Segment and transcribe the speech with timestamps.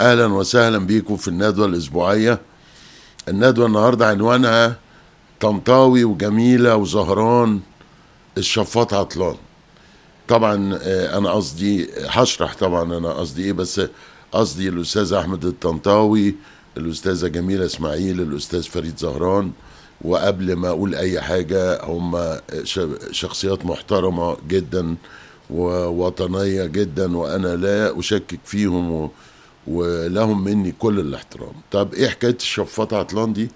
[0.00, 2.40] أهلا وسهلا بيكم في الندوة الأسبوعية.
[3.28, 4.76] الندوة النهارده عنوانها
[5.40, 7.60] طنطاوي وجميلة وزهران
[8.38, 9.34] الشفاط عطلان.
[10.28, 13.80] طبعا آه، أنا قصدي هشرح طبعا أنا قصدي إيه بس
[14.32, 16.34] قصدي الأستاذ أحمد الطنطاوي
[16.76, 19.52] الأستاذة جميلة إسماعيل الأستاذ فريد زهران
[20.04, 22.38] وقبل ما أقول أي حاجة هم
[23.10, 24.96] شخصيات محترمة جدا
[25.50, 29.10] ووطنيه جدا وأنا لا أشكك فيهم
[29.66, 31.52] ولهم مني كل الاحترام.
[31.70, 33.48] طب إيه حكاية الشفاط عطلان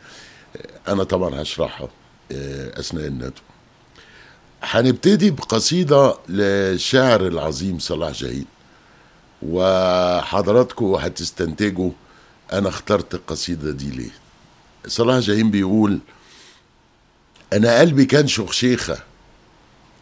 [0.89, 1.89] أنا طبعا هشرحها
[2.33, 3.33] آه، أثناء الندوة.
[4.63, 8.45] هنبتدي بقصيدة للشاعر العظيم صلاح جاهين.
[9.43, 11.91] وحضراتكم هتستنتجوا
[12.53, 14.11] أنا اخترت القصيدة دي ليه.
[14.87, 15.99] صلاح جاهين بيقول
[17.53, 18.99] أنا قلبي كان شخشيخه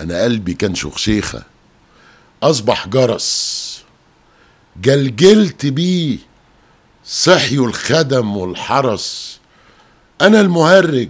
[0.01, 1.43] أنا قلبي كان شخشيخه
[2.43, 3.76] أصبح جرس.
[4.83, 6.19] جلجلت بيه
[7.05, 9.41] صحيوا الخدم والحرس.
[10.21, 11.09] أنا المهرج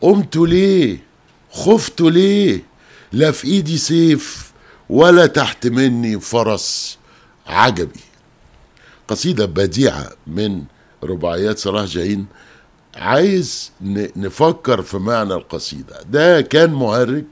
[0.00, 0.98] قمت ليه؟
[1.50, 2.62] خفت ليه؟
[3.12, 4.52] لا في إيدي سيف
[4.88, 6.98] ولا تحت مني فرس.
[7.46, 8.00] عجبي.
[9.08, 10.64] قصيدة بديعة من
[11.04, 12.26] رباعيات صلاح جاهين.
[12.96, 13.72] عايز
[14.16, 16.02] نفكر في معنى القصيدة.
[16.02, 17.24] ده كان مهرج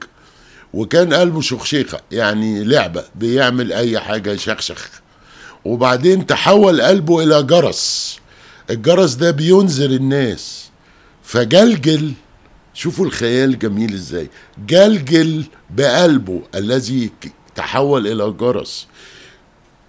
[0.75, 5.00] وكان قلبه شخشيخة يعني لعبة بيعمل أي حاجة يشخشخ
[5.64, 8.19] وبعدين تحول قلبه إلى جرس.
[8.70, 10.70] الجرس ده بينذر الناس.
[11.22, 12.12] فجلجل
[12.75, 14.31] شوفوا الخيال جميل إزاي.
[14.66, 17.11] جلجل بقلبه الذي
[17.55, 18.86] تحول إلى جرس.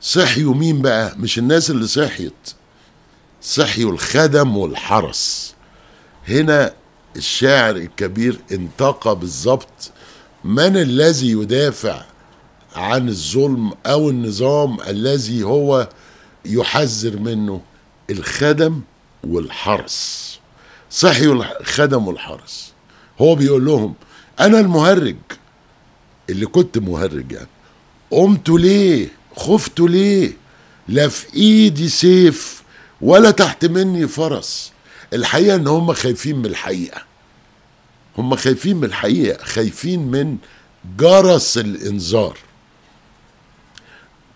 [0.02, 2.54] صحيوا مين بقى؟ مش الناس اللي صحيت.
[3.42, 5.54] صحيوا الخدم والحرس.
[6.28, 6.74] هنا
[7.16, 9.92] الشاعر الكبير انتقى بالظبط.
[10.44, 12.02] من الذي يدافع
[12.76, 15.90] عن الظلم أو النظام الذي هو
[16.46, 17.62] يحذر منه
[18.10, 18.82] الخدم
[19.24, 20.40] والحرس.
[20.90, 22.74] صحيوا الخدم والحرس.
[23.22, 23.94] هو بيقول لهم
[24.40, 25.16] أنا المهرج.
[26.30, 27.48] اللي كنت مهرج يعني.
[28.12, 30.34] قمت ليه؟ خفت ليه؟
[30.88, 32.64] لا في إيدي سيف
[33.02, 34.72] ولا تحت مني فرس.
[35.14, 37.02] الحقيقة إن هم خايفين من الحقيقة.
[38.18, 40.38] هم خايفين من الحقيقة خايفين من
[40.98, 42.38] جرس الإنذار.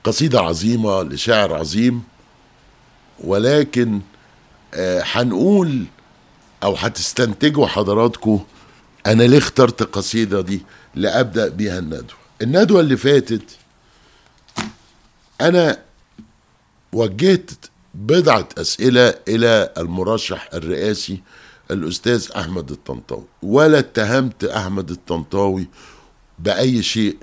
[0.06, 2.04] قصيدة عظيمة لشاعر عظيم
[3.24, 4.02] ولكن
[4.74, 5.86] آه، هنقول
[6.64, 8.44] أو هتستنتجوا حضراتكم
[9.06, 10.62] أنا ليه اخترت القصيدة دي
[10.96, 12.18] لأبدأ بيها الندوة.
[12.42, 13.58] الندوة اللي فاتت
[15.42, 15.80] أنا
[16.94, 17.52] وجهت
[17.94, 21.22] بضعة أسئلة إلى المرشح الرئاسي
[21.72, 25.68] الأستاذ أحمد الطنطاوي ولا اتهمت أحمد الطنطاوي
[26.40, 27.18] بأي شيء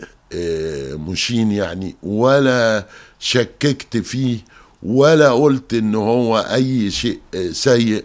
[0.97, 2.87] مشين يعني ولا
[3.19, 4.39] شككت فيه
[4.83, 8.05] ولا قلت إن هو أي شيء آه، سيء.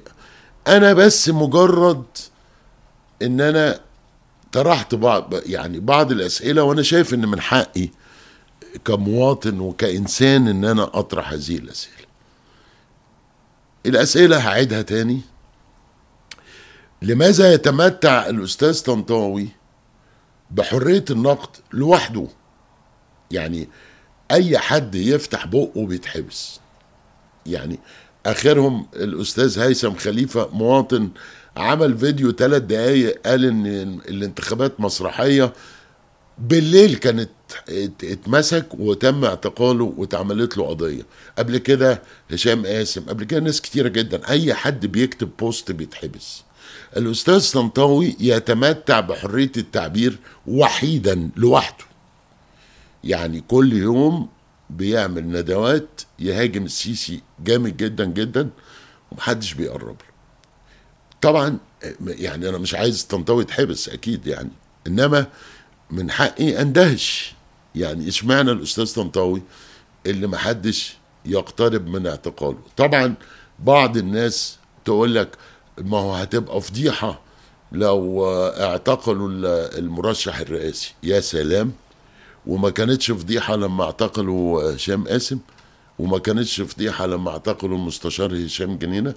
[0.68, 2.04] أنا بس مجرد
[3.22, 3.80] إن أنا
[4.52, 7.90] طرحت بعض يعني بعض الأسئلة وأنا شايف إن من حقي
[8.86, 12.08] كمواطن وكإنسان إن أنا أطرح هذه الأسئلة.
[13.86, 15.22] الأسئلة هعيدها تاني.
[17.02, 19.48] لماذا يتمتع الأستاذ طنطاوي
[20.52, 22.28] بحرية النقد لوحده.
[23.32, 23.70] يعني
[24.32, 26.60] أي حد يفتح بقه بيتحبس.
[27.46, 27.80] يعني
[28.26, 31.10] آخرهم الأستاذ هيثم خليفة مواطن
[31.58, 33.66] عمل فيديو ثلاث دقايق قال إن
[34.10, 35.54] الانتخابات مسرحية
[36.38, 37.30] بالليل كانت
[37.70, 41.04] ات- اتمسك وتم اعتقاله واتعملت له قضية.
[41.38, 44.30] قبل كده هشام قاسم قبل كده ناس كتيرة جدا.
[44.30, 46.44] أي حد بيكتب بوست بيتحبس.
[46.98, 50.18] الأستاذ طنطاوي يتمتع بحرية التعبير
[50.48, 51.86] وحيدا لوحده.
[53.04, 54.30] يعني كل يوم
[54.70, 58.50] بيعمل ندوات يهاجم السيسي جامد جدا جدا
[59.12, 60.18] ومحدش بيقرب له.
[61.22, 61.58] طبعا
[62.02, 64.50] يعني أنا مش عايز طنطاوي يتحبس أكيد يعني.
[64.88, 65.28] إنما
[65.92, 67.34] من حقي أندهش.
[67.76, 69.42] يعني إشمعنى الأستاذ طنطاوي
[70.06, 73.16] اللي محدش يقترب من اعتقاله؟ طبعا
[73.60, 75.38] بعض الناس تقول لك
[75.78, 77.22] ما هو هتبقى فضيحة
[77.72, 79.46] لو اعتقلوا ال-
[79.80, 80.94] المرشح الرئاسي.
[81.04, 81.72] يا سلام.
[82.48, 85.40] وما كانتش فضيحة لما اعتقلوا هشام قاسم
[86.00, 89.14] وما كانتش فضيحة لما اعتقلوا المستشار هشام جنينة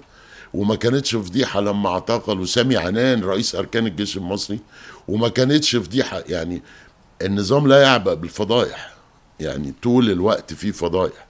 [0.53, 4.59] وما كانتش فضيحة لما اعتقلوا سامي عنان رئيس أركان الجيش المصري
[5.07, 6.23] وما كانتش فضيحة.
[6.29, 6.61] يعني
[7.21, 8.93] النظام لا يعبأ بالفضائح.
[9.39, 11.27] يعني طول الوقت في فضائح.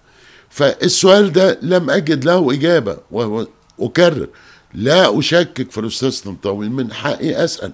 [0.50, 3.48] فالسؤال ده لم أجد له إجابة وهو
[3.80, 4.28] أكرر.
[4.74, 7.72] لا أشكك في الأستاذ طنطاوي من حقي أسأل.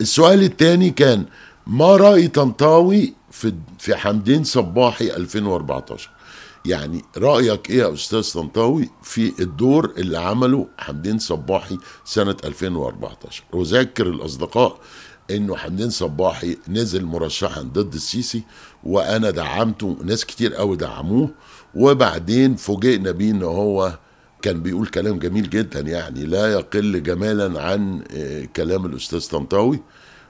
[0.00, 1.24] السؤال الثاني كان
[1.66, 6.10] ما رأي طنطاوي في في حمدين صباحي 2014
[6.66, 14.06] يعني رأيك إيه يا أستاذ طنطاوي في الدور اللي عمله حمدين صباحي سنة 2014 اذكر
[14.06, 14.78] الأصدقاء
[15.30, 18.42] إنه حمدين صباحي نزل مرشحا ضد السيسي
[18.84, 21.30] وأنا دعمته ناس كتير قوي دعموه
[21.74, 23.98] وبعدين فوجئنا بيه إن هو
[24.46, 29.80] كان بيقول كلام جميل جدا يعني لا يقل جمالا عن آه، كلام الأستاذ طنطاوي.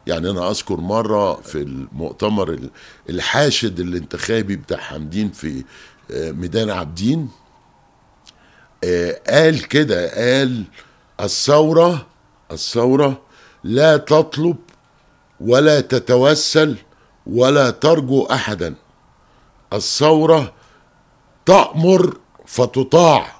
[0.06, 2.70] يعني أنا أذكر مرة في المؤتمر ال-
[3.10, 5.64] الحاشد الانتخابي بتاع حمدين في
[6.10, 7.28] آه، ميدان عابدين
[8.84, 10.64] آه، قال كده قال
[11.20, 12.06] الثورة
[12.52, 13.22] الثورة
[13.64, 14.56] لا تطلب
[15.40, 16.76] ولا تتوسل
[17.26, 18.74] ولا ترجو احدا.
[19.72, 20.52] الثورة
[21.46, 22.16] تأمر
[22.46, 23.35] فتطاع.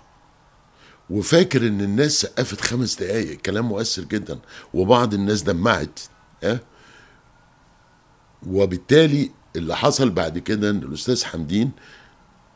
[1.10, 3.40] وفاكر إن الناس سقفت خمس دقايق.
[3.40, 4.38] كلام مؤثر جدا.
[4.74, 6.00] وبعض الناس دمعت
[6.44, 6.60] آه
[8.46, 11.70] وبالتالي اللي حصل بعد كده إن الأستاذ حمدين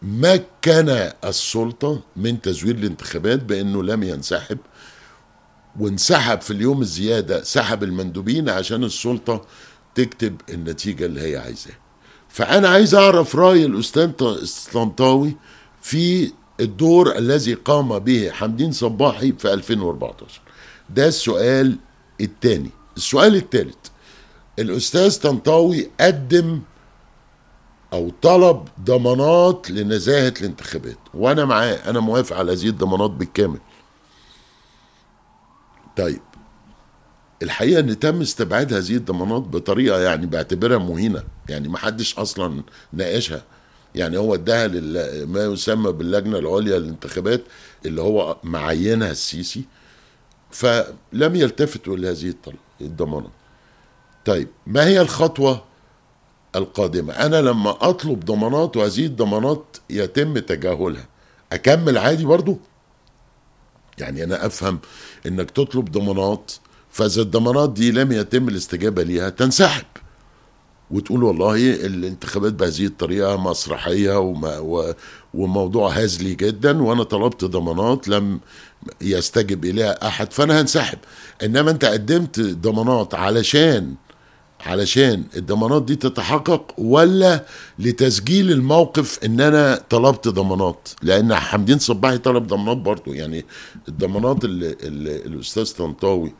[0.03, 4.59] مكن السلطة من تزوير الانتخابات بأنه لم ينسحب
[5.81, 9.47] وانسحب في اليوم الزيادة سحب المندوبين عشان السلطة
[9.95, 11.79] تكتب النتيجة اللي هي عايزاها.
[12.29, 14.13] فأنا عايز أعرف رأي الأستاذ
[14.73, 15.37] طنطاوي
[15.83, 20.41] في الدور الذي قام به حمدين صباحي في 2014
[20.91, 21.77] ده السؤال
[22.21, 22.71] الثاني.
[22.97, 23.77] السؤال الثالث.
[24.59, 26.61] الأستاذ طنطاوي قدم
[27.93, 30.99] أو طلب ضمانات لنزاهة الانتخابات.
[31.15, 31.75] وأنا معاه.
[31.91, 33.59] أنا موافق على هذه الضمانات بالكامل.
[35.97, 36.21] طيب.
[37.43, 41.25] الحقيقة إن تم استبعاد هذه الضمانات بطريقة يعني بعتبرها مهينة.
[41.49, 42.63] يعني ما حدش أصلا
[42.93, 43.43] ناقشها.
[43.95, 44.69] يعني هو اداها
[45.27, 47.43] ما يسمى باللجنة العليا للانتخابات
[47.87, 49.65] اللي هو معينها السيسي
[50.51, 53.31] فلم يلتفتوا لهذه الطل- الضمانات
[54.25, 55.65] طيب ما هي الخطوة
[56.57, 61.09] القادمة؟ أنا لما أطلب ضمانات وهذه الضمانات يتم تجاهلها
[61.53, 62.59] أكمل عادي برضو؟
[63.99, 64.79] يعني أنا أفهم
[65.27, 66.53] إنك تطلب ضمانات
[66.91, 69.85] فإذا الضمانات دي لم يتم الاستجابة ليها تنسحب.
[70.91, 71.57] وتقول والله
[71.87, 74.95] الانتخابات بهذه الطريقة مسرحية وما
[75.35, 78.41] وموضوع هزلي جدا وأنا طلبت ضمانات لم
[79.01, 80.99] يستجب إليها أحد فأنا هنسحب.
[81.43, 83.95] إنما أنت قدمت ضمانات علشان
[84.67, 87.45] علشان الضمانات دي تتحقق ولا
[87.79, 93.45] لتسجيل الموقف إن أنا طلبت ضمانات؟ لأن حمدين صباحي طلب ضمانات برضه يعني
[93.89, 96.33] الضمانات اللي, اللي الأستاذ طنطاوي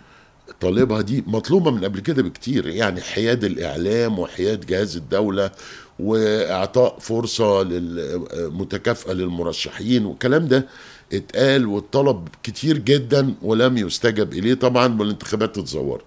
[0.61, 5.51] طالبها دي مطلوبة من قبل كده بكتير يعني حياد الإعلام وحياد جهاز الدولة
[5.99, 8.21] وإعطاء فرصة لل-
[8.53, 10.67] متكافئه للمرشحين والكلام ده
[11.13, 16.05] اتقال واتطلب كتير جدا ولم يستجب إليه طبعا والانتخابات اتزورت.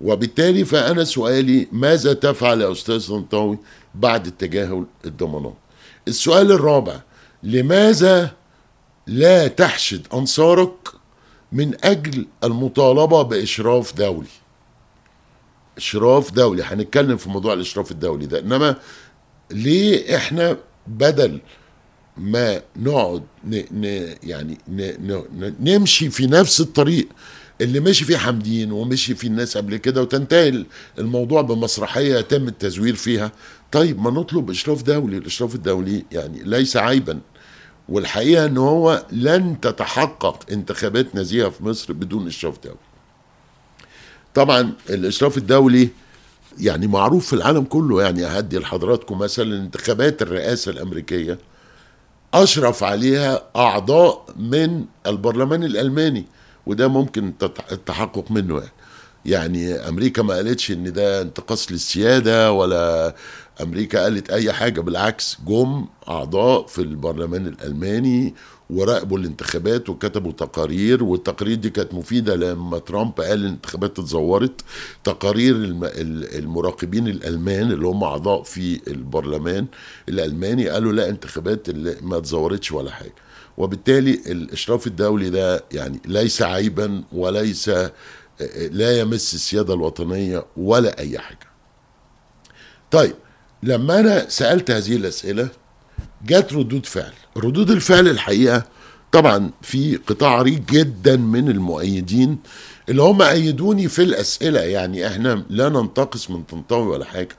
[0.00, 3.58] وبالتالي فأنا سؤالي ماذا تفعل يا أستاذ طنطاوي
[3.94, 5.54] بعد التجاهل الضمانات
[6.08, 7.00] السؤال الرابع
[7.42, 8.30] لماذا
[9.06, 10.74] لا تحشد أنصارك
[11.52, 14.28] من أجل المطالبة بإشراف دولي.
[15.76, 18.38] إشراف دولي هنتكلم في موضوع الإشراف الدولي ده.
[18.38, 18.76] إنما
[19.50, 20.56] ليه إحنا
[20.86, 21.40] بدل
[22.16, 27.08] ما نقعد ن ن يعني ن ن نمشي في نفس الطريق
[27.60, 30.64] اللي مشي فيه حمدين ومشي فيه الناس قبل كده وتنتهي
[30.98, 33.32] الموضوع بمسرحية يتم التزوير فيها.
[33.72, 35.16] طيب ما نطلب إشراف دولي.
[35.16, 37.20] الإشراف الدولي يعني ليس عيبا.
[37.88, 42.76] والحقيقة إن هو لن تتحقق انتخابات نزيهه في مصر بدون إشراف دولي.
[44.34, 45.88] طبعا الإشراف الدولي
[46.58, 51.38] يعني معروف في العالم كله يعني أهدي لحضراتكم مثلا انتخابات الرئاسة الأمريكية
[52.34, 56.24] أشرف عليها أعضاء من البرلمان الألماني
[56.66, 57.32] وده ممكن
[57.72, 58.70] التحقق منه يعني.
[59.24, 63.14] يعني أمريكا ما قالتش إن ده انتقاص للسيادة ولا
[63.60, 68.34] أمريكا قالت أي حاجة بالعكس جم أعضاء في البرلمان الألماني
[68.70, 74.60] وراقبوا الانتخابات وكتبوا تقارير والتقارير دي كانت مفيدة لما ترامب قال الانتخابات اتزورت.
[75.04, 79.66] تقارير الم- ال- المراقبين الألمان اللي هم أعضاء في البرلمان
[80.08, 83.14] الألماني قالوا لا انتخابات اللي ما اتزورتش ولا حاجة.
[83.58, 87.68] وبالتالي الإشراف الدولي ده يعني ليس عيبا وليس
[88.70, 91.46] لا يمس السيادة الوطنية ولا أي حاجة.
[92.90, 93.14] طيب
[93.62, 95.48] لما أنا سألت هذه الأسئلة
[96.26, 97.12] جت ردود فعل.
[97.36, 98.64] ردود الفعل الحقيقة
[99.12, 102.38] طبعا في قطاع عريض جدا من المؤيدين
[102.88, 104.60] اللي هم أيدوني في الأسئلة.
[104.60, 107.36] يعني إحنا لا ننتقص من طنطاوي ولا حاجة.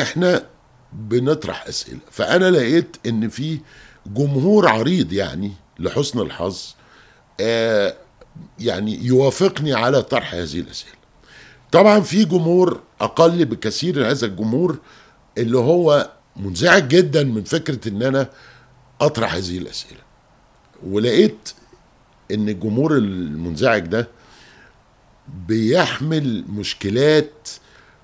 [0.00, 0.46] إحنا
[0.92, 1.98] بنطرح أسئلة.
[2.10, 3.58] فأنا لقيت إن في
[4.06, 6.60] جمهور عريض يعني لحسن الحظ
[7.40, 7.94] آه
[8.58, 11.00] يعني يوافقني على طرح هذه الأسئلة.
[11.72, 14.78] طبعا في جمهور أقل بكثير هذا الجمهور
[15.38, 18.30] اللي هو منزعج جدا من فكرة إن أنا
[19.00, 20.00] أطرح هذه الأسئلة.
[20.86, 21.52] ولقيت
[22.30, 24.08] إن الجمهور المنزعج ده
[25.48, 27.48] بيحمل مشكلات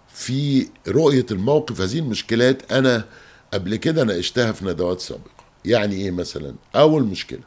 [0.09, 1.81] في رؤية الموقف.
[1.81, 3.05] هذه المشكلات أنا
[3.55, 5.31] قبل كده ناقشتها في ندوات سابقة.
[5.65, 7.41] يعني إيه مثلا؟ أول مشكلة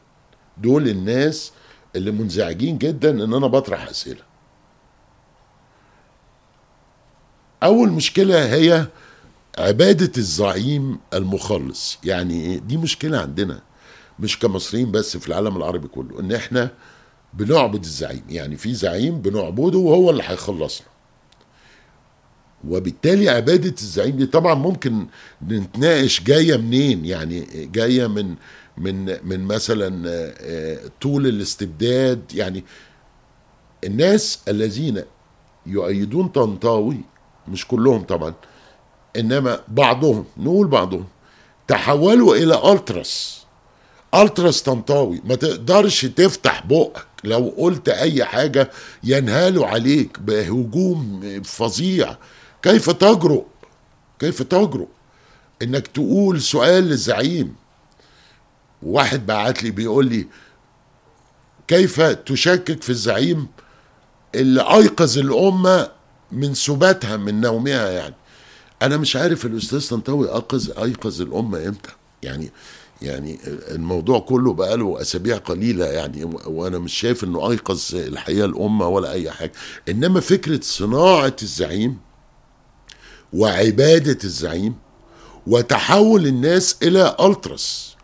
[0.58, 1.52] دول الناس
[1.96, 4.22] اللي منزعجين جدا إن أنا بطرح أسئلة.
[7.64, 8.88] أول مشكلة هي
[9.58, 11.98] عبادة الزعيم المخلص.
[12.04, 13.62] يعني إيه؟ دي مشكلة عندنا
[14.20, 16.72] مش كمصريين بس في العالم العربي كله إن إحنا
[17.34, 18.24] بنعبد الزعيم.
[18.30, 20.88] يعني في زعيم بنعبده وهو اللي هيخلصنا.
[22.68, 25.08] وبالتالي عبادة الزعيم دي طبعا ممكن
[25.48, 28.36] نتناقش جاية منين؟ يعني جاية من
[28.78, 32.22] من من مثلا آه، طول الاستبداد.
[32.34, 32.64] يعني
[33.84, 35.04] الناس الذين
[35.66, 36.98] يؤيدون طنطاوي
[37.48, 38.34] مش كلهم طبعا
[39.16, 41.06] إنما بعضهم نقول بعضهم
[41.68, 43.40] تحولوا إلى ألتراس.
[44.16, 47.06] ألتراس طنطاوي ما تقدرش تفتح بقك.
[47.24, 48.72] لو قلت أي حاجة
[49.04, 52.18] ينهالوا عليك بهجوم فظيع.
[52.62, 53.46] كيف تجرؤ؟
[54.20, 54.88] كيف تجرؤ؟
[55.62, 57.56] إنك تقول سؤال للزعيم.
[58.84, 60.28] واحد بعت لي بيقول لي
[61.68, 63.48] كيف تشكك في الزعيم
[64.36, 65.92] اللي أيقظ الأمة
[66.32, 68.16] من سباتها من نومها يعني؟
[68.82, 71.92] أنا مش عارف الأستاذ طنطاوي ايقظ أيقظ الأمة إمتى.
[72.24, 72.52] يعني
[73.02, 79.12] يعني الموضوع كله بقاله أسابيع قليلة يعني وأنا مش شايف إنه أيقظ الحقيقة الأمة ولا
[79.12, 79.52] أي حاجة.
[79.90, 81.98] إنما فكرة صناعة الزعيم
[83.34, 84.76] وعبادة الزعيم
[85.48, 87.96] وتحول الناس إلى ألتراس.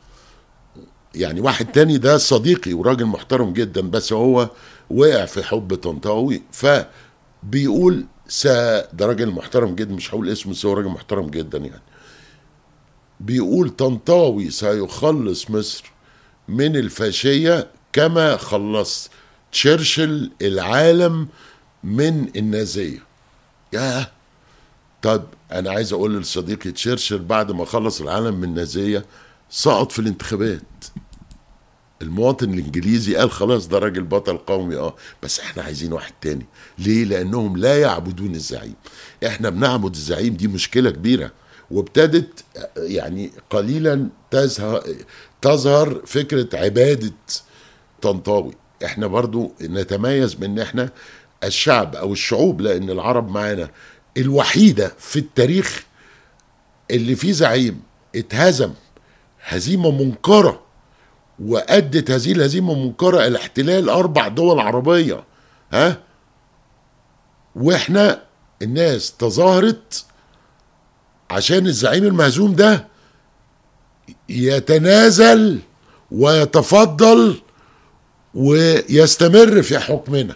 [1.15, 4.50] يعني واحد تاني ده صديقي وراجل محترم جدا بس هو
[4.89, 10.74] وقع في حب طنطاوي فبيقول سا ده راجل محترم جدا مش هقول اسمه بس هو
[10.74, 11.82] راجل محترم جدا يعني.
[13.20, 15.91] بيقول طنطاوي سيخلص مصر
[16.48, 19.10] من الفاشية كما خلص
[19.51, 21.27] تشرشل العالم
[21.84, 23.00] من النازية.
[23.74, 24.12] ياه!
[25.01, 29.05] طب أنا عايز أقول لصديقي تشرشل بعد ما خلص العالم من النازية
[29.50, 30.62] سقط في الانتخابات.
[32.01, 36.45] المواطن الإنجليزي قال خلاص ده راجل بطل قومي آه بس إحنا عايزين واحد تاني.
[36.77, 38.75] ليه؟ لأنهم لا يعبدون الزعيم.
[39.25, 41.31] إحنا بنعبد الزعيم دي مشكلة كبيرة.
[41.71, 42.43] وابتدت
[42.77, 44.07] يعني قليلا
[45.41, 47.13] تظهر فكرة عبادة
[48.01, 48.53] طنطاوي.
[48.85, 50.89] إحنا برضو نتميز بإن إحنا
[51.43, 53.69] الشعب أو الشعوب لأن العرب معانا
[54.17, 55.83] الوحيدة في التاريخ
[56.91, 57.81] اللي فيه زعيم
[58.15, 58.71] اتهزم
[59.45, 60.64] هزيمة منكره
[61.39, 65.24] وأدت هذه الهزيمة المنكره إلى احتلال أربع دول عربية
[65.74, 65.98] ها؟
[67.56, 68.22] وإحنا
[68.62, 70.06] الناس تظاهرت
[71.30, 72.88] عشان الزعيم المهزوم ده
[74.30, 75.60] يتنازل
[76.12, 77.42] ويتفضل
[78.34, 80.36] ويستمر في حكمنا.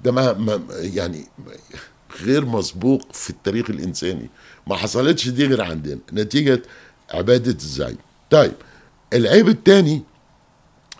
[0.00, 1.26] ده ما ما يعني
[2.22, 4.30] غير مسبوق في التاريخ الإنساني.
[4.66, 6.62] ما حصلتش دي غير عندنا نتيجة
[7.10, 7.98] عبادة الزعيم.
[8.30, 8.52] طيب
[9.12, 10.02] العيب الثاني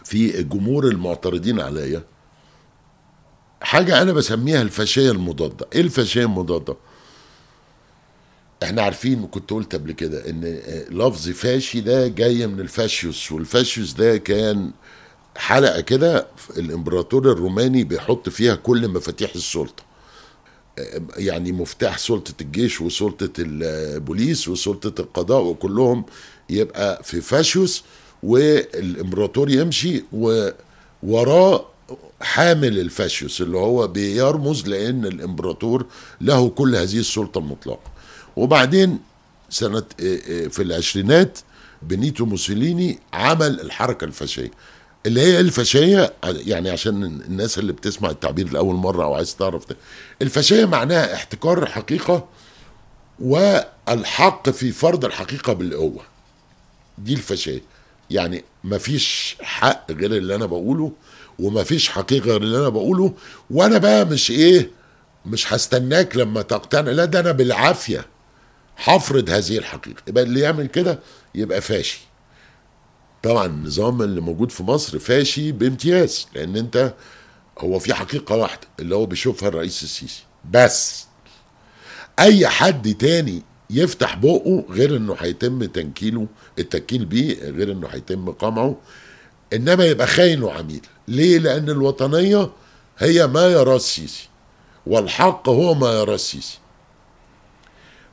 [0.04, 2.02] في الجمهور المعترضين عليا
[3.62, 6.76] حاجة أنا بسميها الفاشية المضادة إيه الفاشية المضادة؟
[8.62, 10.45] إحنا عارفين كنت قلت قبل كده إن
[10.90, 14.71] لفظ فاشي ده جاي من الفاشيوس والفاشيوس ده كان
[15.37, 16.26] حلقة كده
[16.57, 19.83] الإمبراطور الروماني بيحط فيها كل مفاتيح السلطة
[21.16, 26.04] يعني مفتاح سلطة الجيش وسلطة البوليس وسلطة القضاء وكلهم
[26.50, 27.85] يبقى في فاشيوس
[28.23, 30.05] والامبراطور يمشي
[31.02, 31.64] ووراه
[32.21, 35.87] حامل الفاشيوس اللي هو بيرمز لأن الامبراطور
[36.21, 37.91] له كل هذه السلطة المطلقة.
[38.37, 38.99] وبعدين
[39.50, 39.83] سنة
[40.50, 41.38] في العشرينات
[41.83, 44.50] بنيتو موسوليني عمل الحركة الفاشية
[45.07, 49.76] اللي هي الفاشية يعني عشان الناس اللي بتسمع التعبير لأول مرة أو عايز تعرف ده.
[50.23, 52.29] الفاشية معناها احتكار الحقيقة
[53.21, 56.02] والحق في فرض الحقيقة بالقوة.
[56.99, 57.61] دي الفاشية.
[58.12, 60.92] يعني مفيش حق غير اللي أنا بقوله
[61.38, 63.14] ومفيش حقيقة غير اللي أنا بقوله
[63.50, 64.71] وأنا بقى مش إيه
[65.26, 66.90] مش هستناك لما تقتنع.
[66.90, 68.07] لا ده أنا بالعافية
[68.85, 70.02] هفرض هذه الحقيقة.
[70.09, 70.99] يبقى اللي يعمل كده
[71.35, 72.00] يبقى فاشي.
[73.23, 76.95] طبعا النظام اللي موجود في مصر فاشي بامتياز لأن أنت
[77.59, 80.23] هو في حقيقة واحدة اللي هو بيشوفها الرئيس السيسي.
[80.50, 81.07] بس
[82.19, 83.42] أي حد تاني
[83.73, 86.26] يفتح بقه غير إنه هيتم تنكيله
[86.59, 88.76] التنكيل بيه غير إنه هيتم قمعه
[89.52, 92.50] إنما يبقى خاين وعميل ليه؟ لأن الوطنية
[92.99, 94.29] هي ما يراه السيسي
[94.87, 96.59] والحق هو ما يراه السيسي.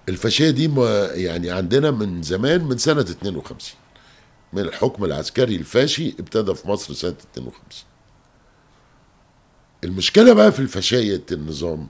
[0.10, 3.80] الفاشية دي ما يعني عندنا من زمان من سنة 52
[4.54, 7.62] من الحكم العسكري الفاشي ابتدى في مصر سنة 52
[9.84, 11.88] المشكلة بقى في الفاشية النظام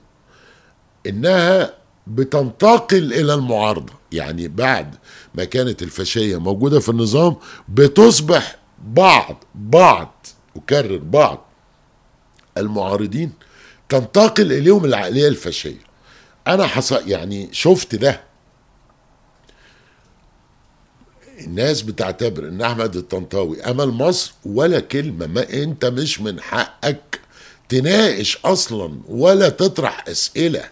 [1.06, 1.74] إنها
[2.06, 3.92] بتنتقل إلى المعارضة.
[4.12, 4.94] يعني بعد
[5.34, 7.36] ما كانت الفاشية موجودة في النظام
[7.68, 10.26] بتصبح بعض بعض
[10.56, 11.46] أكرر بعض
[12.58, 13.32] المعارضين
[13.88, 15.90] تنتقل إليهم العقلية الفاشية.
[16.46, 18.20] أنا حصل يعني شفت ده.
[21.40, 27.20] الناس بتعتبر إن أحمد الطنطاوي أمل مصر ولا كلمة ما أنت مش من حقك
[27.68, 30.64] تناقش أصلا ولا تطرح أسئلة.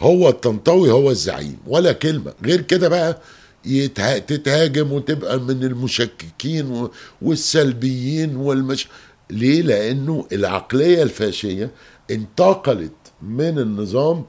[0.00, 1.58] هو الطنطاوي هو الزعيم.
[1.66, 2.32] ولا كلمة.
[2.44, 3.18] غير كده بقى
[3.64, 4.18] يتها...
[4.18, 6.90] تتهاجم وتبقى من المشككين و...
[7.22, 8.88] والسلبيين والمش
[9.30, 11.70] ليه؟ لأنه العقلية الفاشية
[12.10, 14.24] انتقلت من النظام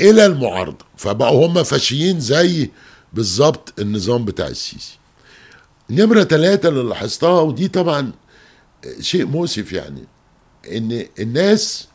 [0.00, 0.84] إلى المعارضة.
[0.96, 2.70] فبقوا هم فاشيين زي
[3.12, 4.98] بالظبط النظام بتاع السيسي.
[5.90, 8.12] نمرة ثلاثة اللي لاحظتها ودي طبعا
[9.00, 10.04] شيء مؤسف يعني
[10.72, 11.88] إن الناس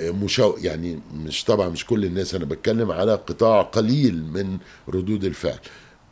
[0.00, 5.58] مشو يعني مش طبعا مش كل الناس أنا بتكلم على قطاع قليل من ردود الفعل.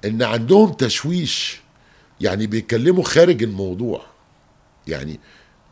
[0.04, 1.60] إن عندهم تشويش
[2.20, 4.02] يعني بيتكلموا خارج الموضوع.
[4.86, 5.20] يعني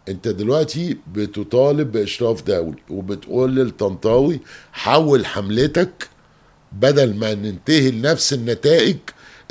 [0.09, 4.41] أنت دلوقتي بتطالب بإشراف دولي وبتقول للطنطاوي
[4.73, 6.09] حول حملتك
[6.73, 8.97] بدل ما ننتهي لنفس النتائج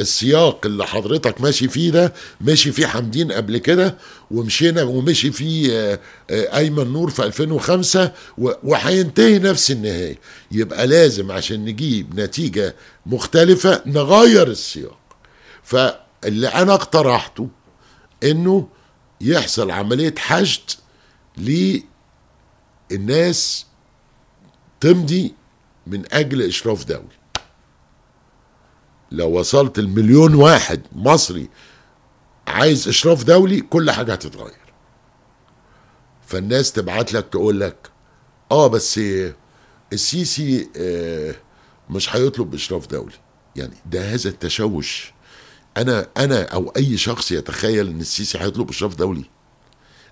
[0.02, 3.98] السياق اللي حضرتك ماشي فيه ده مشي فيه حمدين قبل كده
[4.32, 10.18] ومشينا ومشي فيه آه، آه، أيمن نور في 2005 و- وهينتهي نفس النهاية.
[10.52, 15.00] يبقى لازم عشان نجيب نتيجة مختلفة نغير السياق.
[15.64, 17.50] فاللي أنا اقترحته
[18.24, 18.68] إنه
[19.22, 20.62] يحصل عملية حشد
[22.92, 23.66] للناس
[24.80, 25.34] تمضي
[25.88, 27.21] من أجل إشراف دولي
[29.12, 31.50] لو وصلت المليون واحد مصري
[32.48, 34.62] عايز إشراف دولي كل حاجة هتتغير.
[36.28, 37.90] فالناس تبعت لك تقول لك
[38.52, 39.00] آه بس
[39.94, 41.36] السيسي آه،
[41.90, 43.14] مش هيطلب إشراف دولي.
[43.56, 45.14] يعني ده هذا التشوش.
[45.78, 49.24] أنا أنا أو أي شخص يتخيل إن السيسي هيطلب إشراف دولي.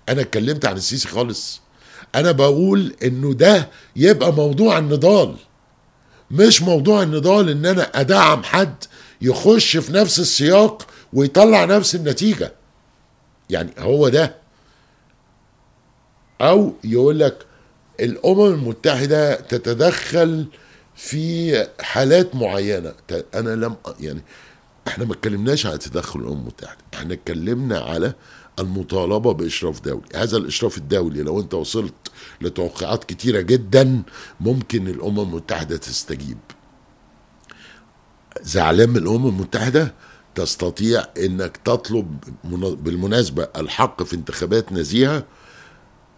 [0.08, 1.60] أنا اتكلمت عن السيسي خالص.
[2.14, 5.36] أنا بقول إنه ده يبقى موضوع النضال.
[6.30, 8.84] مش موضوع النضال إن أنا أدعم حد
[9.22, 12.52] يخش في نفس السياق ويطلع نفس النتيجة.
[13.50, 14.34] يعني هو ده.
[16.40, 17.46] أو يقول لك
[18.00, 20.46] الأمم المتحدة تتدخل
[20.94, 22.92] في حالات معينة.
[23.34, 24.20] أنا لم يعني
[24.88, 26.78] إحنا ما اتكلمناش على تدخل الأمم المتحدة.
[26.94, 28.12] إحنا اتكلمنا على
[28.58, 30.02] المطالبة بإشراف دولي.
[30.14, 31.94] هذا الإشراف الدولي لو أنت وصلت
[32.40, 34.02] لتوقعات كتيرة جدا
[34.40, 36.38] ممكن الأمم المتحدة تستجيب.
[38.42, 39.94] زعلان من الأمم المتحدة
[40.34, 45.24] تستطيع إنك تطلب من- بالمناسبة الحق في انتخابات نزيهة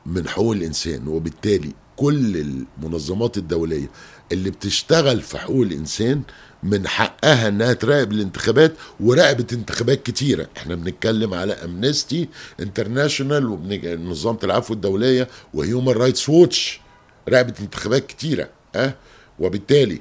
[0.07, 3.91] من حقوق الإنسان وبالتالي كل المنظمات الدولية
[4.33, 6.23] اللي بتشتغل في حقوق الإنسان
[6.63, 10.49] من حقها إنها تراقب الانتخابات وراقبت انتخابات كتيرة.
[10.57, 12.29] إحنا بنتكلم على Amnesty
[12.61, 16.81] International ومنظمه العفو الدولية و Human Rights Watch
[17.29, 18.95] راقبت انتخابات كتيرة أه؟
[19.39, 20.01] وبالتالي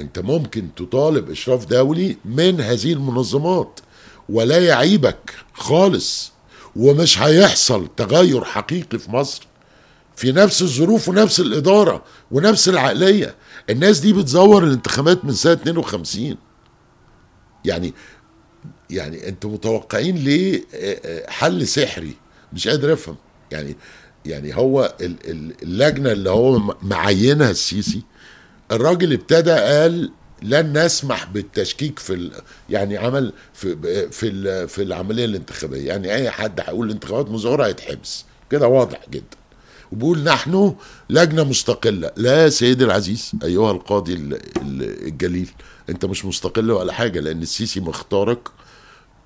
[0.00, 3.80] انت ممكن تطالب اشراف دولي من هذه المنظمات
[4.28, 6.32] ولا يعيبك خالص
[6.76, 9.46] ومش هيحصل تغير حقيقي في مصر.
[10.16, 13.34] في نفس الظروف ونفس الإدارة ونفس العقلية.
[13.70, 16.36] الناس دي بتزور الانتخابات من سنة 52
[17.64, 17.94] يعني
[18.90, 22.14] يعني أنتوا متوقعين ليه آه، آه، حل سحري؟
[22.52, 23.16] مش قادر افهم.
[23.52, 23.76] يعني
[24.26, 28.02] يعني هو ال- ال- اللجنة اللي هو معينها السيسي
[28.72, 30.10] الراجل ابتدى قال
[30.42, 32.32] لن نسمح بالتشكيك في ال...
[32.70, 33.76] يعني عمل في
[34.10, 34.68] في ال...
[34.68, 35.88] في العملية الانتخابية.
[35.88, 38.24] يعني أي حد هيقول الانتخابات مزوره هيتحبس.
[38.50, 39.36] كده واضح جدا.
[39.92, 40.74] وبيقول نحن
[41.10, 42.10] لجنة مستقلة.
[42.16, 45.50] لا سيدي العزيز أيها القاضي ال- ال- الجليل
[45.90, 48.48] أنت مش مستقل ولا حاجة لأن السيسي مختارك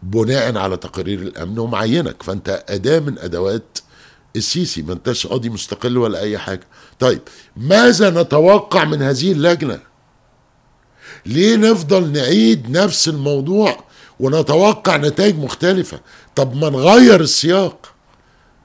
[0.02, 2.22] بناء على تقارير الأمن ومعينك.
[2.22, 3.78] فأنت أداة من أدوات
[4.37, 6.66] السيسي ما انتش قاضي مستقل ولا أي حاجة.
[6.99, 7.21] طيب
[7.57, 9.81] ماذا نتوقع من هذه اللجنة؟
[11.27, 13.85] ليه نفضل نعيد نفس الموضوع
[14.21, 16.01] ونتوقع نتائج مختلفة؟
[16.35, 17.92] طب ما نغير السياق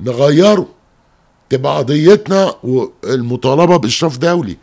[0.01, 0.69] نغيره.
[1.49, 4.57] تبقى قضيتنا والمطالبة بإشراف دولي.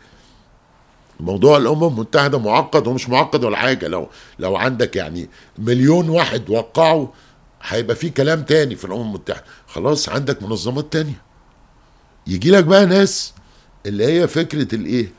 [1.19, 3.87] موضوع الأمم المتحدة معقد ومش معقد ولا حاجة.
[3.87, 7.07] لو لو عندك يعني مليون واحد وقعوا
[7.67, 9.43] هيبقى في كلام تاني في الأمم المتحدة.
[9.67, 11.21] خلاص عندك منظمات تانية.
[12.27, 13.33] يجي لك بقى ناس
[13.85, 15.11] اللي هي فكرة الإيه؟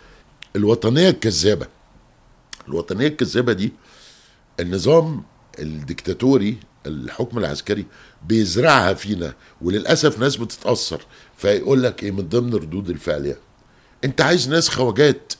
[0.56, 1.66] الوطنية الكذابة.
[2.68, 3.72] الوطنية الكذابة دي
[4.61, 5.22] النظام
[5.59, 7.87] الدكتاتوري الحكم العسكري
[8.26, 11.02] بيزرعها فينا وللأسف ناس بتتأثر.
[11.37, 13.40] فيقول لك إيه من ضمن ردود الفعل يعني؟
[14.04, 15.32] أنت عايز ناس خواجات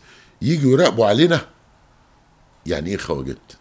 [0.43, 1.47] يجوا يراقبوا علينا؟
[2.67, 3.53] يعني إيه خواجات؟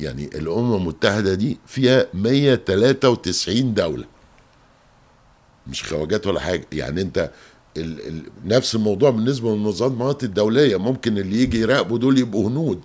[0.00, 4.04] يعني الأمم المتحدة دي فيها 193 دولة.
[5.66, 6.66] مش خواجات ولا حاجة.
[6.72, 7.30] يعني انت
[7.76, 10.76] ال ال نفس الموضوع بالنسبة للمنظمات الدولية.
[10.76, 12.82] ممكن اللي يجي يراقبوا دول يبقوا هنود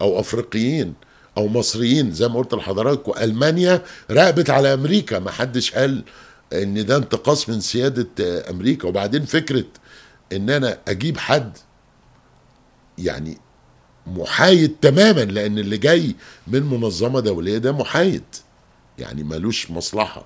[0.00, 0.94] أو أفريقيين
[1.36, 2.12] أو مصريين.
[2.12, 5.18] زي ما قلت لحضراتكم ألمانيا راقبت على أمريكا.
[5.18, 6.04] ما حدش قال
[6.52, 8.88] إن ده انتقاص من سيادة أمريكا.
[8.88, 9.64] وبعدين فكرة
[10.32, 11.58] إن أنا أجيب حد
[12.98, 13.38] يعني
[14.06, 16.14] محايد تماما لأن اللي جاي
[16.46, 18.22] من منظمة دولية ده محايد.
[18.98, 20.24] يعني ملوش مصلحة.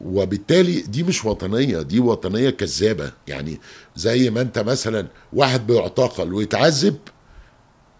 [0.00, 3.12] وبالتالي دي مش وطنية دي وطنية كذابة.
[3.28, 3.60] يعني
[3.96, 6.96] زي ما أنت مثلا واحد بيعتقل ويتعذب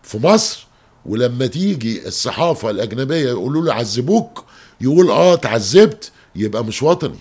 [0.02, 0.66] في مصر
[1.06, 4.44] ولما تيجي الصحافة الأجنبية يقولوا له عذبوك
[4.80, 7.18] يقول آه اتعذبت يبقى مش وطني.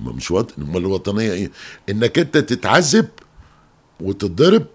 [0.00, 0.64] ما مش وطني.
[0.64, 1.50] أمال الوطنية إيه؟
[1.88, 3.08] إنك أنت تتعذب
[4.00, 4.66] وتتضرب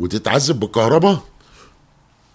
[0.00, 1.24] وتتعذب بالكهرباء.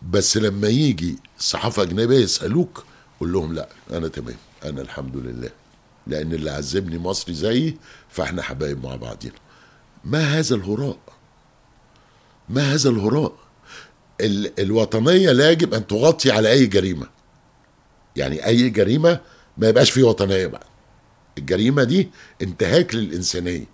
[0.10, 2.84] بس لما يجي الصحافه أجنبية يسألوك
[3.20, 5.50] قول لهم لا أنا تمام أنا الحمد لله.
[6.08, 7.78] لأن اللي عذبني مصري زيي
[8.10, 9.34] فإحنا حبايب مع بعضينا.
[10.04, 10.98] ما هذا الهراء؟
[12.50, 13.36] ما هذا الهراء؟
[14.22, 17.08] ال الوطنية لا يجب أن تغطي على أي جريمة.
[18.16, 19.20] يعني أي جريمة
[19.58, 20.68] ما يبقاش فيه وطنية بقى.
[21.38, 22.10] الجريمة دي
[22.42, 23.66] انتهاك للإنسانية.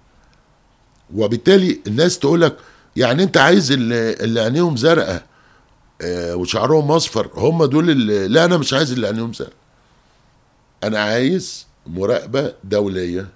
[1.15, 2.57] وبالتالي الناس تقول لك
[2.95, 5.23] يعني انت عايز اللي, اللي عينيهم زرقاء
[6.01, 9.53] آه وشعرهم اصفر هم دول اللي لا أنا مش عايز اللي عينيهم زرقاء.
[10.83, 13.27] أنا عايز مراقبة دولية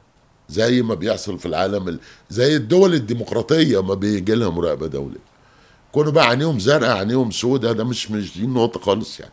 [0.49, 5.25] زي ما بيحصل في العالم زي الدول الديمقراطية ما بيجي لها مراقبة دولية.
[5.91, 9.31] كونوا بقى عينيهم زرقاء عينيهم سوداء ده مش مش دي النقطة خالص يعني.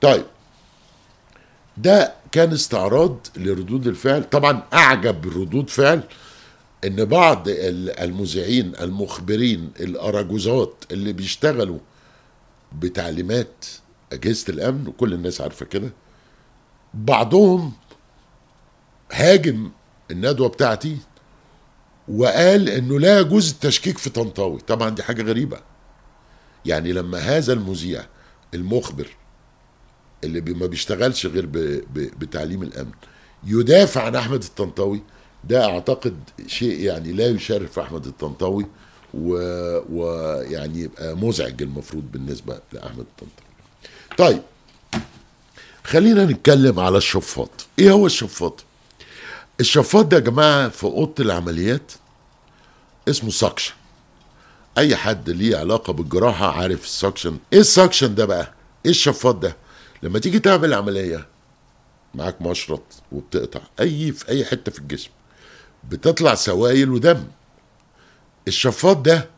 [0.00, 0.24] طيب
[1.76, 4.24] ده كان استعراض لردود الفعل.
[4.30, 6.02] طبعا أعجب ردود فعل
[6.84, 11.78] إن بعض المذيعين المخبرين الأراجوزات اللي بيشتغلوا
[12.72, 13.64] بتعليمات
[14.12, 15.92] أجهزة الأمن وكل الناس عارفة كده
[16.94, 17.72] بعضهم
[19.12, 19.70] هاجم
[20.10, 20.96] الندوة بتاعتي
[22.08, 24.60] وقال إنه لا يجوز التشكيك في طنطاوي.
[24.60, 25.60] طبعا دي حاجة غريبة.
[26.66, 28.06] يعني لما هذا المذيع
[28.54, 29.08] المخبر
[30.24, 31.48] اللي ما بيشتغلش غير
[31.94, 32.90] بتعليم الأمن
[33.44, 35.02] يدافع عن أحمد الطنطاوي
[35.44, 38.66] ده أعتقد شيء يعني لا يشرف أحمد الطنطاوي
[39.14, 43.50] ويعني يبقى مزعج المفروض بالنسبة لأحمد الطنطاوي.
[44.18, 44.42] طيب
[45.84, 47.50] خلينا نتكلم على الشفاط.
[47.78, 48.64] إيه هو الشفاط؟
[49.60, 51.92] الشفاط ده يا جماعة في أوضة العمليات
[53.08, 53.72] اسمه suction
[54.78, 58.52] أي حد ليه علاقة بالجراحة عارف ال suction إيه ال suction ده بقى؟
[58.84, 59.56] إيه الشفاط ده؟
[60.02, 61.26] لما تيجي تعمل عملية
[62.14, 65.10] معاك مشرط وبتقطع أي في أي حتة في الجسم.
[65.88, 67.24] بتطلع سوائل ودم.
[68.48, 69.28] الشفاط ده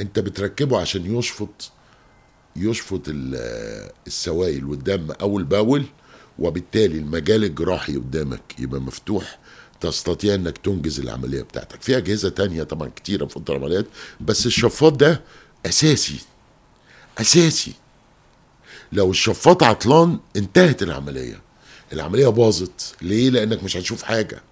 [0.00, 1.70] انت بتركبه عشان يشفط
[2.56, 3.02] يشفط
[4.06, 5.84] السوائل والدم أول بأول
[6.38, 8.40] وبالتالي المجال الجراحي قدامك.
[8.58, 9.38] يبقى مفتوح
[9.80, 11.82] تستطيع إنك تنجز العملية بتاعتك.
[11.82, 13.86] في أجهزة تانية طبعا كتيرة في العمليات
[14.20, 15.20] بس الشفاط ده
[15.66, 16.18] أساسي
[17.18, 17.72] أساسي.
[18.92, 21.40] لو الشفاط عطلان انتهت العملية.
[21.92, 22.94] العملية باظت.
[23.02, 24.42] ليه؟ لأنك مش هتشوف حاجة.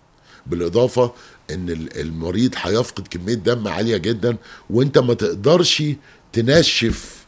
[0.47, 1.13] بالإضافة
[1.51, 4.37] إن المريض هيفقد كمية دم عالية جدا
[4.71, 5.83] وأنت ما تقدرش
[6.33, 7.27] تنشف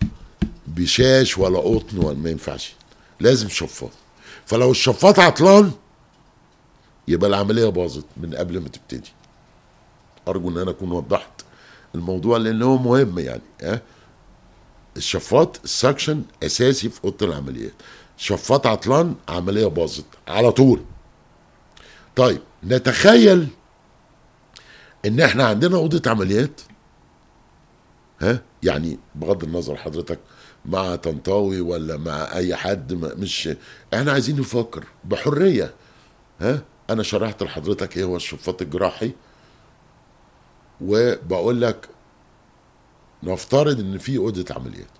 [0.66, 2.72] بشاش ولا قطن ولا ما ينفعش.
[3.20, 3.90] لازم شفاط.
[4.46, 5.72] فلو الشفاط عطلان
[7.09, 9.12] يبقى العملية باظت من قبل ما تبتدي.
[10.28, 11.30] أرجو إن أنا أكون وضحت
[11.94, 13.83] الموضوع لأن هو مهم يعني ها؟
[14.96, 17.72] الشفاط السكشن أساسي في أوضة العمليات.
[18.16, 20.80] شفاط عطلان عملية باظت على طول.
[22.16, 23.48] طيب نتخيل
[25.06, 26.60] إن إحنا عندنا أوضة عمليات.
[28.20, 30.18] ها؟ يعني بغض النظر حضرتك
[30.64, 33.48] مع طنطاوي ولا مع أي حد مش
[33.94, 35.74] إحنا عايزين نفكر بحرية.
[36.40, 39.12] ها؟ أنا شرحت لحضرتك إيه هو الشفاط الجراحي.
[40.80, 41.88] وبقول لك
[43.22, 44.90] نفترض إن في أوضة عمليات.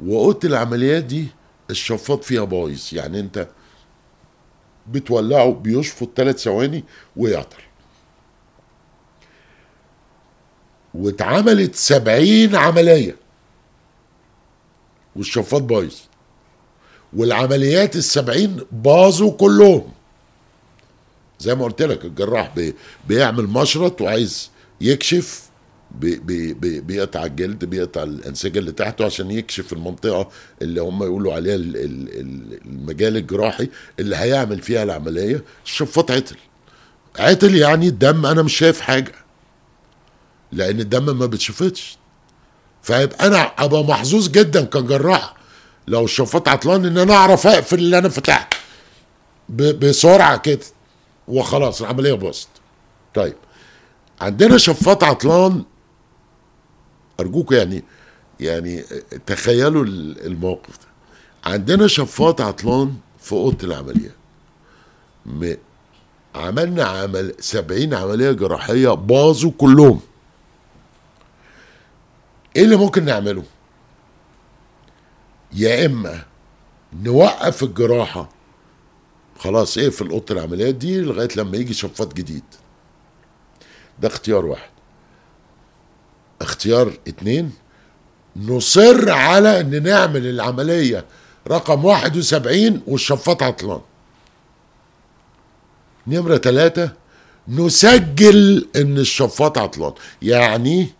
[0.00, 1.28] وأوضة العمليات دي
[1.70, 2.88] الشفاط فيها بايظ.
[2.92, 3.48] يعني أنت
[4.88, 6.84] بتولعه بيشفط ثلاث ثواني
[7.16, 7.62] ويعطل.
[10.98, 13.16] واتعملت سبعين عملية.
[15.16, 15.94] والشفاط بايظ.
[17.16, 19.92] والعمليات السبعين باظوا كلهم.
[21.40, 22.74] زي ما قلت لك الجراح بي
[23.08, 25.48] بيعمل مشرط وعايز يكشف
[25.90, 30.28] بي بي بي بيقطع الجلد بيقطع الأنسجة اللي تحته عشان يكشف المنطقة
[30.62, 33.68] اللي هم يقولوا عليها ال- ال- ال- المجال الجراحي
[34.00, 35.44] اللي هيعمل فيها العملية.
[35.64, 36.36] الشفاط عطل.
[37.18, 39.12] عطل يعني الدم أنا مش شايف حاجة.
[40.52, 41.98] لأن الدم ما بتشوفتش
[42.82, 45.34] فيبقى أنا أبقى محظوظ جدا كجراح
[45.88, 48.56] لو الشفاط عطلان إن أنا أعرف أقفل اللي أنا فتحته.
[49.48, 50.60] بسرعة كده.
[51.28, 52.48] وخلاص العملية باظت.
[53.14, 53.34] طيب.
[54.20, 55.62] عندنا شفاط عطلان.
[57.20, 57.84] أرجوكم يعني
[58.40, 58.84] يعني
[59.26, 60.88] تخيلوا ال- الموقف ده.
[61.52, 64.12] عندنا شفاط عطلان في أوضة العمليات
[66.34, 70.00] عملنا عمل سبعين عملية جراحية باظوا كلهم.
[72.58, 73.42] إيه اللي ممكن نعمله؟
[75.52, 76.22] يا إما
[77.02, 78.28] نوقف الجراحة.
[79.38, 82.42] خلاص اقفل اوضه العمليات دي لغاية لما يجي شفاط جديد.
[84.00, 84.70] ده اختيار واحد.
[86.40, 87.52] اختيار اتنين
[88.36, 91.04] نصر على إن نعمل العملية
[91.48, 93.80] رقم 71 والشفاط عطلان.
[96.06, 96.92] نمرة ثلاثة
[97.48, 99.92] نسجل إن الشفاط عطلان.
[100.22, 100.97] يعني.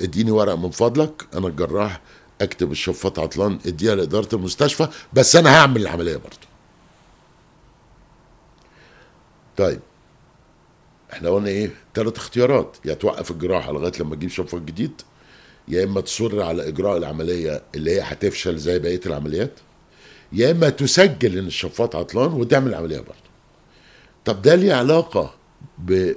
[0.00, 2.00] اديني ورق من فضلك أنا الجراح
[2.40, 6.48] أكتب الشفاط عطلان اديها لإدارة المستشفى بس أنا هعمل العملية برضه.
[9.56, 9.80] طيب
[11.12, 14.92] إحنا قلنا إيه؟ ثلاث اختيارات يا توقف الجراحة لغاية لما تجيب شفاط جديد
[15.68, 19.52] يا إما تصر على إجراء العملية اللي هي هتفشل زي بقية العمليات
[20.32, 23.28] يا إما تسجل إن الشفاط عطلان وتعمل العملية برضه.
[24.24, 25.34] طب ده ليه علاقة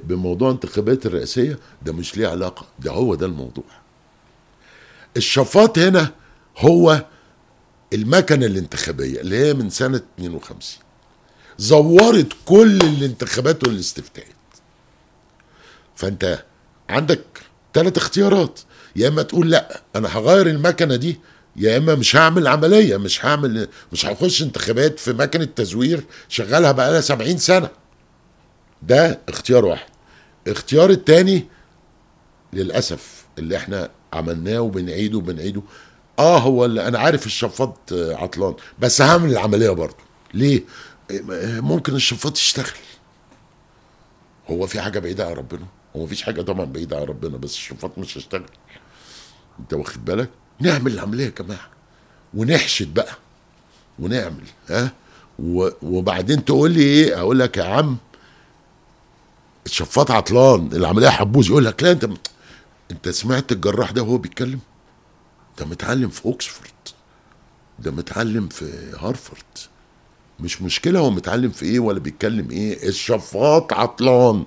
[0.03, 3.63] بموضوع انتخابات الرئاسية ده مش ليه علاقة ده هو ده الموضوع.
[5.17, 6.11] الشفاط هنا
[6.57, 7.05] هو
[7.93, 10.61] المكنة الانتخابية اللي هي من سنة 52
[11.57, 14.27] زورت كل الانتخابات والاستفتاءات.
[15.95, 16.43] فأنت
[16.89, 17.21] عندك
[17.73, 18.59] ثلاث اختيارات.
[18.95, 21.19] يا إما تقول لأ أنا هغير المكنة دي
[21.55, 27.01] يا إما مش هعمل عملية مش هعمل مش هخش انتخابات في مكنة تزوير شغالها بقالها
[27.01, 27.69] 70 سنة.
[28.81, 29.89] ده اختيار واحد.
[30.47, 31.45] اختيار التاني
[32.53, 35.61] للأسف اللي إحنا عملناه وبنعيده وبنعيده.
[36.19, 39.95] آه هو اللي أنا عارف الشفاط آه، عطلان بس هعمل العملية برضه.
[40.33, 40.63] ليه؟
[41.61, 42.65] ممكن الشفاط يشتغل.
[44.49, 45.65] هو في حاجة بعيدة عن ربنا؟
[45.95, 48.45] هو مفيش حاجة طبعا بعيدة عن ربنا بس الشفاط مش هيشتغل.
[49.59, 51.69] أنت واخد بالك؟ نعمل العملية يا جماعة.
[52.33, 53.13] ونحشد بقى.
[53.99, 54.91] ونعمل ها؟
[55.83, 57.97] وبعدين تقول لي إيه؟ أقول لك يا عم
[59.65, 62.09] الشفاط عطلان العملية حبوز يقول لك لا أنت
[62.91, 64.59] أنت سمعت الجراح ده وهو بيتكلم؟
[65.59, 66.69] ده متعلم في أوكسفورد
[67.79, 69.43] ده متعلم في هارفارد.
[70.39, 74.43] مش مشكلة هو متعلم في إيه ولا بيتكلم إيه الشفاط عطلان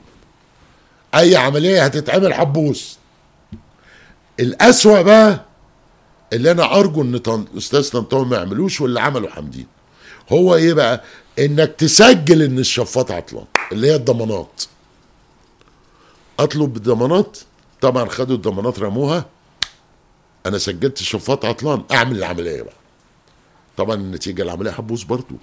[1.15, 2.99] أي عملية هتتعمل حبوس.
[4.41, 5.45] الأسوأ بقى
[6.33, 7.45] اللي أنا أرجو إن طن...
[7.59, 9.67] أستاذ طنطاوي ما يعملوش واللي عمله حمدين.
[10.33, 11.03] هو إيه بقى؟
[11.39, 14.63] إنك تسجل إن الشفاط عطلان اللي هي الضمانات.
[16.41, 17.39] أطلب الضمانات
[17.81, 19.27] طبعا خدوا الضمانات رموها.
[20.47, 21.85] أنا سجلت الشفاط عطلان.
[21.93, 22.75] أعمل العملية بقى.
[23.77, 25.35] طبعا النتيجة العملية هتبوظ برضو.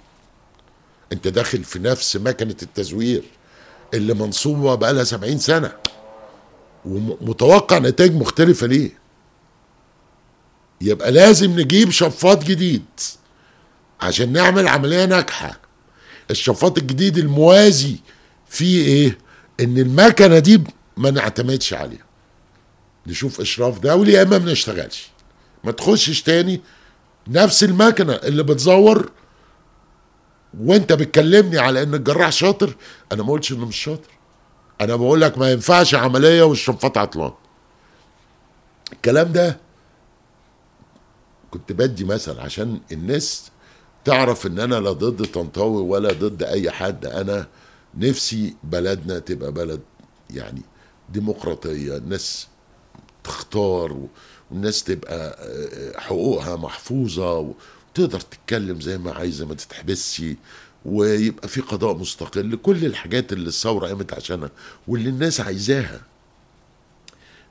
[1.12, 3.22] أنت داخل في نفس مكنة التزوير
[3.94, 5.72] اللي منصوبة بقالها 70 سنة.
[6.84, 8.90] ومتوقع نتائج مختلفة ليه.
[10.80, 12.84] يبقى لازم نجيب شفاط جديد
[14.00, 15.60] عشان نعمل عملية ناجحة.
[16.30, 17.96] الشفاط الجديد الموازي
[18.48, 19.18] فيه إيه؟
[19.60, 20.60] إن المكنة دي
[21.02, 22.04] ما نعتمدش عليها
[23.06, 25.10] نشوف أشراف دولي يا إما ما نشتغلش.
[25.64, 26.60] ما تخشش تاني
[27.28, 29.10] نفس المكنة اللي بتزور
[30.60, 32.76] وأنت بتكلمني على إن الجراح شاطر.
[33.12, 34.10] أنا ما قلتش إنه مش شاطر.
[34.80, 37.32] أنا بقول لك ما ينفعش عملية والشفاط عطلان
[38.92, 39.58] الكلام ده
[41.50, 43.50] كنت بدي مثل عشان الناس
[44.04, 47.06] تعرف إن أنا لا ضد طنطاوي ولا ضد أي حد.
[47.06, 47.46] أنا
[47.94, 49.80] نفسي بلدنا تبقى بلد
[50.30, 50.62] يعني
[51.12, 52.46] ديمقراطية الناس
[53.24, 54.06] تختار
[54.50, 60.22] والناس تبقى آه، حقوقها محفوظة وتقدر تتكلم زي ما عايزة ما تتحبسش
[60.84, 62.56] ويبقى في قضاء مستقل.
[62.56, 64.50] كل الحاجات اللي الثورة قامت عشانها
[64.88, 66.00] واللي الناس عايزاها.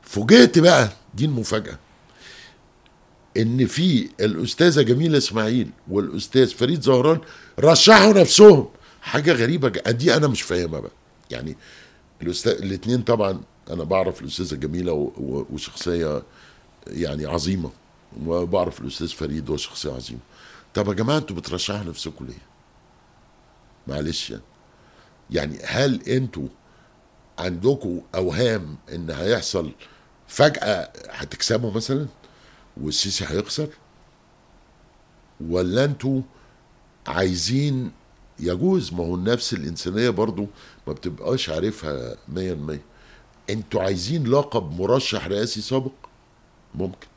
[0.02, 1.80] فوجئت بقى دي المفاجأة
[3.38, 7.19] إن في الأستاذة جميلة إسماعيل والأستاذ فريد زهران
[7.60, 8.67] رشحوا نفسهم.
[9.02, 10.91] حاجة غريبة دي أنا مش فاهمها بقى.
[11.32, 11.58] يعني
[12.21, 15.12] الأستاذ الاثنين طبعا أنا بعرف الأستاذة جميلة
[15.52, 16.24] وشخصية
[16.88, 17.69] يعني عظيمة
[18.26, 20.19] وبعرف الأستاذ فريد هو شخصية عظيمة.
[20.74, 22.41] طب يا جماعة أنتوا بترشحوا نفسكم ليه؟
[23.88, 24.43] معلش يعني.
[25.30, 26.47] يعني هل أنتوا
[27.39, 29.71] عندكم أوهام إن هيحصل
[30.28, 32.08] فجأة هتكسبوا مثلا
[32.78, 33.69] والسيسي هيخسر؟
[35.50, 36.21] ولا أنتوا
[37.08, 37.91] عايزين
[38.39, 40.47] يجوز؟ ما هو النفس الإنسانية برضو
[40.88, 42.82] ما بتبقاش عارفها مية المية
[43.49, 45.91] أنتوا عايزين لقب مرشح رئاسي سابق؟
[46.75, 47.08] ممكن.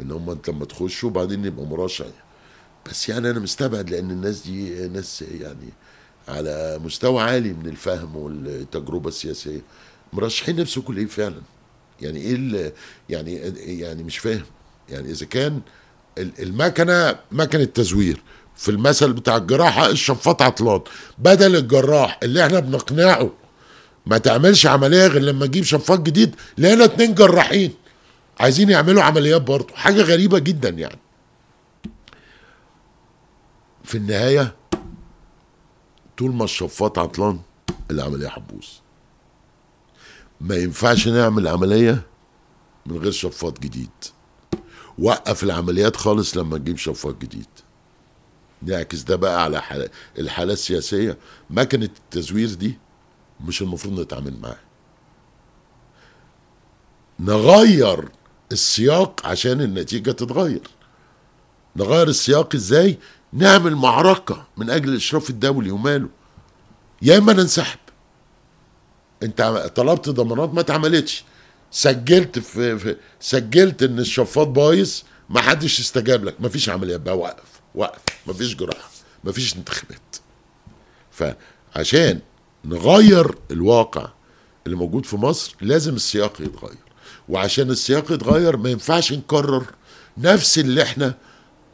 [0.00, 2.06] ان هم انت لما تخشوا وبعدين يبقى مرشح.
[2.90, 5.68] بس يعني أنا مستبعد لأن الناس دي ناس يعني
[6.28, 9.60] على مستوى عالي من الفهم والتجربة السياسية.
[10.12, 11.40] مرشحين نفسكم ليه فعلا.
[12.00, 12.74] يعني إيه
[13.08, 13.34] يعني
[13.80, 14.44] يعني مش فاهم.
[14.88, 15.60] يعني اذا كان
[16.18, 18.22] ال- المكنة مكنة تزوير
[18.56, 20.80] في المثل بتاع الجراحة الشفاط عطلان.
[21.18, 23.30] بدل الجراح اللي إحنا بنقنعه
[24.06, 27.74] ما تعملش عملية غير لما تجيب شفاط جديد لقينا اتنين جراحين.
[28.40, 29.74] عايزين يعملوا عمليات برضه.
[29.74, 30.98] حاجة غريبة جدا يعني.
[33.84, 34.54] في النهاية
[36.18, 37.40] طول ما الشفاط عطلان
[37.90, 38.66] العملية هتبوظ
[40.40, 42.02] ما ينفعش نعمل عملية
[42.86, 43.90] من غير شفاط جديد.
[44.98, 47.46] وقف العمليات خالص لما تجيب شفاط جديد.
[48.62, 49.88] نعكس ده بقى على حالة
[50.18, 51.18] الحالة السياسية.
[51.50, 52.78] مكنة التزوير دي
[53.44, 54.60] مش المفروض نتعامل معاها
[57.20, 58.08] نغير
[58.52, 60.62] السياق عشان النتيجة تتغير.
[61.76, 62.98] نغير السياق إزاي؟
[63.32, 66.08] نعمل معركة من أجل الإشراف الدولي وماله.
[67.02, 67.78] يا إما ننسحب.
[69.22, 69.42] أنت
[69.76, 71.24] طلبت ضمانات ما اتعملتش.
[71.70, 76.40] سجلت في, في سجلت إن الشفاط بايظ ما حدش استجاب لك.
[76.40, 78.02] ما فيش عمليات بقى وقف وقف.
[78.26, 78.90] ما فيش جراحة
[79.24, 80.16] ما فيش انتخابات.
[81.10, 82.20] فعشان
[82.64, 84.08] نغير الواقع
[84.66, 86.78] اللي موجود في مصر لازم السياق يتغير.
[87.28, 89.66] وعشان السياق يتغير ما ينفعش نكرر
[90.18, 91.14] نفس اللي إحنا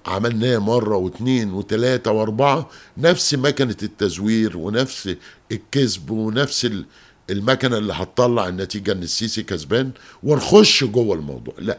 [0.06, 5.14] عملناه مرة واثنين وثلاثة واربعة نفس مكنة التزوير ونفس
[5.52, 6.86] الكذب ونفس ال-
[7.30, 9.90] المكنة اللي هتطلع النتيجة إن السيسي كسبان
[10.22, 11.54] ونخش جوه الموضوع.
[11.58, 11.78] لا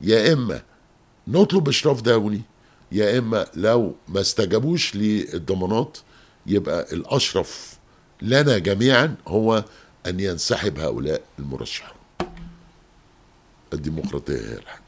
[0.00, 0.62] يا إما
[1.28, 2.40] نطلب إشراف دولي
[2.92, 5.98] يا إما لو ما استجابوش للضمانات
[6.46, 7.71] يبقى الأشرف
[8.22, 9.64] لنا جميعا هو
[10.06, 11.96] أن ينسحب هؤلاء المرشحون.
[13.72, 14.81] الديمقراطية هي الحل.